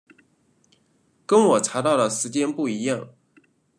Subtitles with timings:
[1.27, 3.09] 跟我查到的时间不一样